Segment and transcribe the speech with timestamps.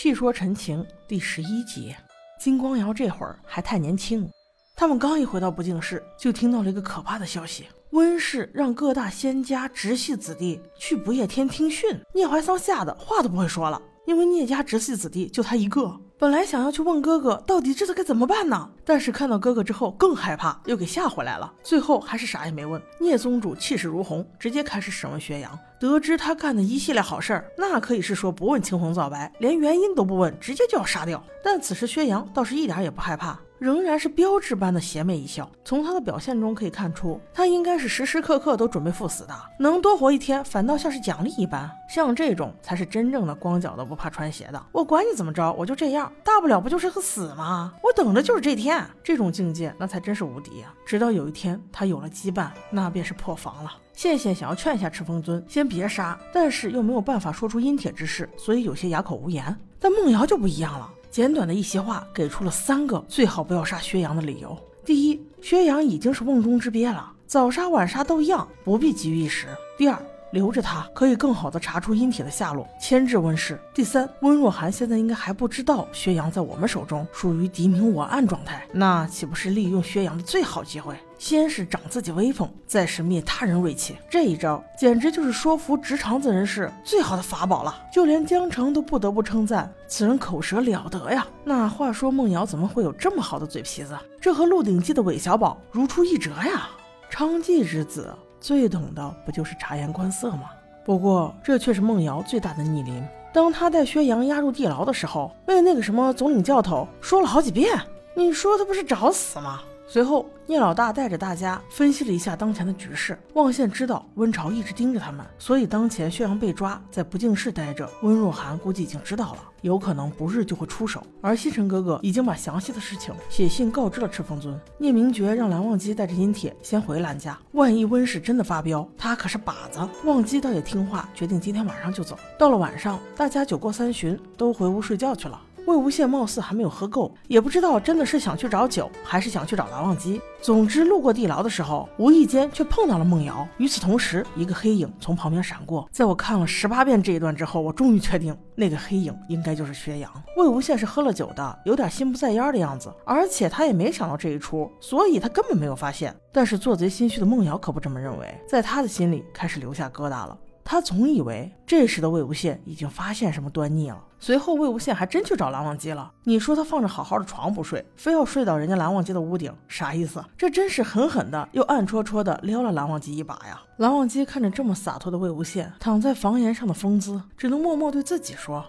[0.00, 1.92] 细说陈情第十一集，
[2.38, 4.30] 金光瑶这会儿还太年轻。
[4.76, 12.00] 他们刚一回到不敬室，就听到了一个可怕的消息：温氏让各大仙家直系子弟去不夜天听训。
[12.14, 16.00] 聂怀桑吓得话都不会说了，因为聂家直系子弟就他一个。
[16.20, 21.52] 本来想要去问哥哥到底这次该怎么办呢，但是看到哥哥之后更害怕，又给吓回来了。
[21.62, 22.82] 最后还是啥也没问。
[22.98, 25.56] 聂宗主气势如虹，直接开始审问薛洋。
[25.78, 31.22] 得知他干的一系列好事儿，那可以是说不问青红皂白，连原因都不问，直接就要杀掉。
[31.44, 33.38] 但此时薛洋倒是一点也不害怕。
[33.58, 41.70] 仍然是标志般的邪魅一笑，从他的表现中可以看出，他应该是时时刻刻都准备赴死的，能多活一天，反倒像是奖励一般。
[41.88, 44.62] 像这种才是真正的光脚的不怕穿鞋的。
[44.72, 47.74] 我管你怎么着，我就这样，大不了不就是个死吗？
[47.82, 48.84] 我等着就是这天。
[49.02, 50.74] 这种境界，那才真是无敌啊！
[50.86, 53.72] 直到有一天他有了羁绊，那便是破防了。
[53.96, 59.56] 羡羡想要劝一下赤峰尊，先别杀，但是又没有办法说出阴铁之事，所以有些哑口无言。
[59.80, 60.90] 但梦瑶就不一样了。
[61.10, 64.56] 简短的一席话，给出了三个最好不要杀薛洋的理由。
[64.84, 69.46] 第一，薛洋已经是瓮中之鳖了，早杀晚杀都一样，不必急于一时。
[69.76, 73.58] 第二，留着他可以更好的查出阴铁的下落，牵制温氏。
[73.74, 80.96] 第三，温若寒现在应该还不知道薛洋在我们手中属于敌明我暗状态，那岂不是利用薛洋的最好机会？
[81.18, 87.74] 先是长自己威风，再是灭他人锐气，这一招简直就是说服直肠子人士最好的法宝了。
[87.92, 91.26] 就连江城都不得不称赞此人口舌了得呀。
[91.42, 93.98] 那话说，梦瑶怎么会有这么好的嘴皮子？
[94.20, 96.68] 这和《鹿鼎记》的韦小宝如出一辙呀。
[97.10, 98.14] 娼妓之子。
[98.40, 100.50] 最懂的不就是察言观色吗？
[100.84, 103.06] 不过这却是梦瑶最大的逆鳞。
[103.32, 107.78] 当他带薛洋押入地牢的时候，被那个什么总领教头说了好几遍，
[108.14, 109.60] 你说他不是找死吗？
[109.90, 113.18] 随后，聂老大带着大家分析了一下当前的局势。
[113.32, 117.88] 望县知道温潮一直盯着他们，所以当前薛洋被抓，在不敬室待着。
[118.02, 121.02] 温若寒估计已经知道了，有可能不日就会出手。
[121.22, 124.60] 而西城哥哥已经把详细的事情写信告知了赤峰尊。
[124.76, 129.80] 聂明觉让蓝忘机带着阴铁先回蓝家，万一温氏真的发飙，他可是靶子。
[130.04, 132.18] 忘机倒也听话，决定今天晚上就走。
[132.38, 135.40] 到了晚上，大家酒过三巡，都回屋睡觉去了。
[135.68, 140.18] 魏无羡貌似还没有喝够，也不知道真的是想去找酒，还是想去找蓝忘机。
[140.40, 143.46] 总之，路过地牢的时候，无意间却碰到了梦瑶。
[143.58, 145.86] 与此同时，一个黑影从旁边闪过。
[145.92, 150.10] 在我看了十八遍这一段之后，我终于确定那个黑影应该就是薛洋。
[150.38, 156.16] 魏无羡是喝了酒的，有点心不在焉的样子，而且他也没想到这一出，所以他根本没有发现。
[156.32, 160.38] 但是做贼心虚的梦瑶可不这么认为，在他的心里开始留下疙瘩了。
[160.70, 164.04] 他总以为这时的魏无羡已经发现什么端倪了。
[164.18, 166.12] 随后，魏无羡还真去找蓝忘机了。
[166.24, 170.22] 你说他放着好好的床不睡，非要睡到人家蓝忘机的屋顶，啥意思？
[170.36, 173.58] 这真是狠狠的又暗戳戳的撩了蓝忘机一把呀！
[173.78, 178.62] 蓝忘机看着这么洒脱的魏无羡躺在房檐上的风姿，只能默默对自己说：“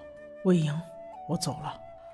[0.45, 0.73] 魏婴，
[1.27, 1.73] 我走了。”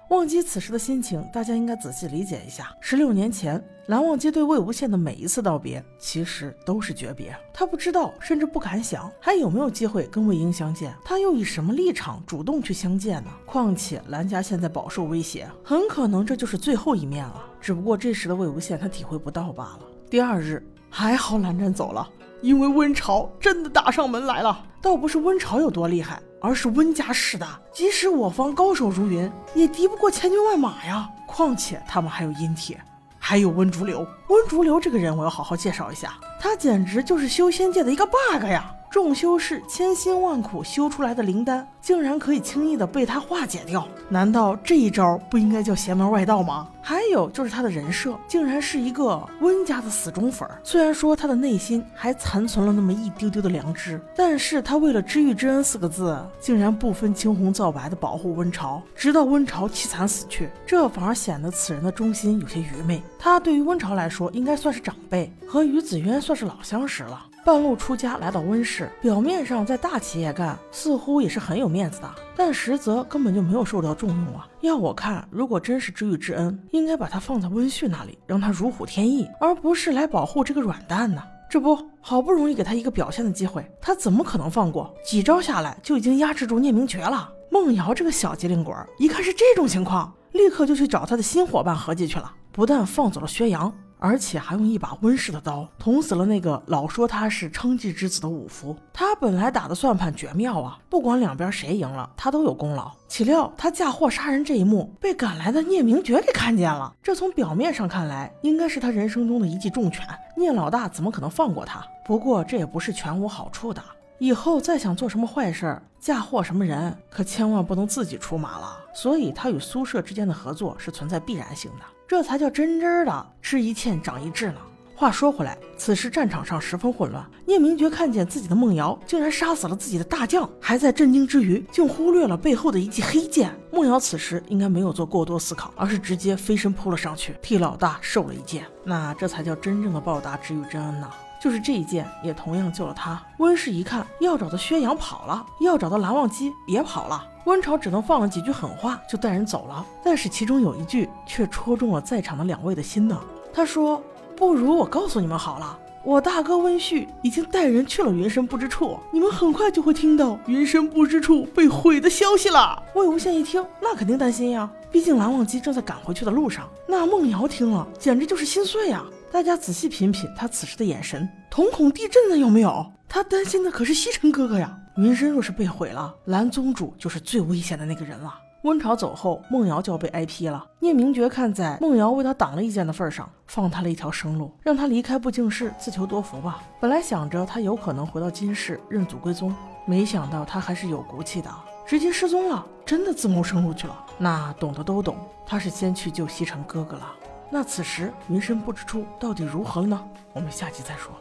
[0.10, 2.72] 忘机此时的心情，大家应该仔细理解一下。
[2.80, 7.36] 十六年前，蓝忘机对魏无羡的每一次道别，其实都是诀别。
[7.52, 10.96] 他不知道，甚至不敢想，还有没有机会跟魏婴相见。
[11.04, 13.32] 他又以什么立场主动去相见呢？
[13.48, 17.44] 况且蓝家现在饱受威胁，很可能这就是最后一面了。
[17.60, 19.80] 只不过这时的魏无羡，他体会不到罢了。
[20.08, 22.08] 第二日，还好蓝湛走了，
[22.42, 24.64] 因为温潮真的打上门来了。
[24.86, 26.22] 倒不是温潮有多厉害。
[26.42, 31.10] 而是温家势大，即使我方高手如云，也敌不过千军万马呀。
[31.26, 32.80] 况且他们还有阴铁，
[33.18, 34.06] 还有温竹流。
[34.28, 38.72] 温竹流这个人，我要好好介绍一下，他简直就是修仙界的一个 bug 呀。
[38.96, 43.86] 众修士千辛万苦修出来的灵丹，竟然可以轻易的被他化解掉？
[44.08, 46.70] 难道这一招不应该叫邪门外道吗？
[46.82, 50.48] 还有就是他的人设，竟然是一个温家的死忠粉。
[50.64, 63.04] 虽然说他的内心还残存了那么一丢丢的良知，但是他为了知遇之恩四个字，竟然不分青红皂白的保护温潮，直到温潮凄惨死去，这反而显得此人的忠心有些愚昧。
[63.20, 67.26] 他对于温潮来说，应该算是长辈，和于子渊算是老相识了。
[67.46, 74.48] 半路出家来到温氏，表面上在大企业干，似乎也是很有面子的，但实则根本就没有受到重用啊。
[74.62, 81.22] 要我看，如果真是知遇之恩，应该把他放在温煦那里，让他如虎添翼，而不是来保护这个软蛋呢。
[81.48, 84.92] 这不好不容易给他一个表现的机会，他怎么可能放过？
[85.06, 87.32] 几招下来就已经压制住聂明珏了。
[87.52, 93.72] 孟瑶这个小机灵鬼，一看是这种情况，立刻就去找他的新伙伴合计去了，不但放走了薛洋。
[94.06, 98.78] 而且还用一把温氏的刀捅死了那个老说他是娼妓之子的五福。
[98.94, 102.92] 他本来打的算盘绝妙啊，不管两边谁赢了，他都有功劳。
[103.08, 106.94] 岂料他嫁祸杀人这一幕被赶来的聂明珏给看见了。
[107.02, 110.08] 这从表面上看来，应该是他人生中的一记重拳。
[110.38, 111.84] 聂老大怎么可能放过他？
[112.06, 113.82] 不过这也不是全无好处的。
[114.20, 118.78] 以后再想做什么坏事儿、嫁祸什么人，可千万不能自己出马了。
[118.94, 124.56] 所以他与苏舍之间的合作是存在必然性的，这才叫真真的吃一堑长一智呢。
[124.98, 127.26] 话说回来，此时战场上十分混乱。
[127.46, 133.54] 聂明觉看见自己的梦瑶竟然杀死了自己的大将，还在震惊之余，竟忽略了背后的一记黑剑。
[133.72, 138.66] 梦瑶此时应该没有做过多思考，而是直接飞身扑了上去，替老大受了一剑。
[138.86, 141.10] 那这才叫真正的报答知遇之恩呐！
[141.40, 143.22] 就是这一剑，也同样救了他。
[143.38, 149.86] 温氏一看要找的宣阳跑了，要找的蓝忘机也跑了，温朝只能放了几句狠话，就带人走了。
[150.04, 153.20] 但是其中有一句却戳中了在场的两位的心呢。
[153.54, 154.02] 他说。
[154.38, 162.84] 不如我告诉你们好了，我大哥温旭已经带人去了云深不知处，你们很快就会听到云深不知处被毁的消息了。
[162.96, 166.68] 魏无羡一听，那肯定担心呀，毕竟蓝忘机正在赶回去的路上。
[166.86, 169.06] 那梦瑶听了，简直就是心碎呀。
[169.36, 172.90] 大家仔细品品他此时的眼神，瞳孔地震了有没有？
[173.10, 174.80] 他担心的可是西城哥哥呀。
[174.96, 178.34] 云深若是被毁了，蓝宗主就是最危险的那个人了。
[178.64, 180.66] 温朝走后，孟瑶就要被挨批了。
[180.80, 186.64] 聂明觉看在孟瑶为他挡了一剑的份上，放他了一条生路，让他离开不净世，自求多福吧。
[186.80, 189.54] 本来想着他有可能回到金氏认祖归宗，
[189.86, 191.54] 没想到他还是有骨气的，
[191.86, 194.06] 直接失踪了，真的自谋生路去了。
[194.18, 197.14] 那懂的都懂，他是先去救西城哥哥了。
[197.50, 200.08] 那此时云深不知处到底如何了呢？
[200.34, 201.14] 我们下集再说。